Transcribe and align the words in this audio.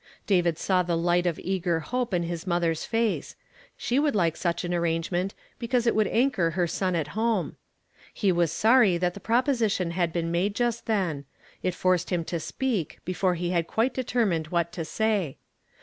David 0.25 0.57
saw 0.57 0.81
the 0.81 0.97
light 0.97 1.27
of 1.27 1.37
f^ager 1.37 1.79
hope 1.83 2.11
in 2.11 2.23
his 2.23 2.47
mother's 2.47 2.85
face; 2.85 3.35
she 3.77 3.99
would 3.99 4.15
like 4.15 4.35
such 4.35 4.63
an 4.63 4.73
arrangement 4.73 5.35
because 5.59 5.85
it 5.85 5.93
would 5.93 6.07
anchor 6.07 6.49
her 6.49 6.65
son 6.65 6.95
at 6.95 7.09
home. 7.09 7.55
He 8.11 8.31
was 8.31 8.51
sorry 8.51 8.97
that 8.97 9.13
the 9.13 9.19
proposition 9.19 9.91
had 9.91 10.11
been 10.11 10.31
made 10.31 10.55
just 10.55 10.87
then; 10.87 11.25
it 11.61 11.75
forced 11.75 12.09
him 12.09 12.23
to 12.25 12.39
speak, 12.39 12.97
before 13.05 13.35
he 13.35 13.51
had 13.51 13.67
quite 13.67 13.93
determined 13.93 14.47
what 14.47 14.71
to 14.71 14.83
say. 14.85 15.37